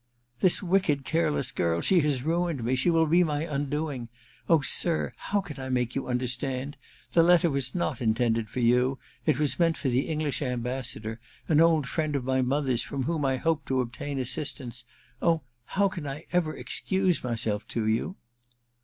*This 0.39 0.63
wicked, 0.63 1.05
careless 1.05 1.51
girl— 1.51 1.79
she 1.81 1.99
has 1.99 2.23
ruined 2.23 2.63
me, 2.63 2.73
she 2.75 2.89
will 2.89 3.05
be 3.05 3.23
my 3.23 3.43
undoing! 3.45 4.09
Oh, 4.49 4.61
sir, 4.61 5.13
how 5.15 5.41
can 5.41 5.59
I 5.63 5.69
make 5.69 5.93
you 5.93 6.07
understand? 6.07 6.75
The 7.13 7.21
letter 7.21 7.51
was 7.51 7.75
not 7.75 8.01
intended 8.01 8.49
for 8.49 8.61
you— 8.61 8.97
it 9.27 9.37
was 9.37 9.59
meant 9.59 9.77
for 9.77 9.89
the 9.89 10.07
English 10.07 10.41
Ambassador, 10.41 11.19
an 11.47 11.61
old 11.61 11.85
friend 11.87 12.15
of 12.15 12.23
my 12.23 12.41
mother's, 12.41 12.81
from 12.81 13.03
whom 13.03 13.23
I 13.23 13.37
hoped 13.37 13.67
to 13.67 13.79
obtain 13.79 14.17
assistance— 14.17 14.85
oh, 15.21 15.43
how 15.65 15.87
can 15.87 16.07
I 16.07 16.25
ever 16.31 16.57
excuse 16.57 17.23
myself 17.23 17.67
to 17.67 17.85
you 17.85 18.15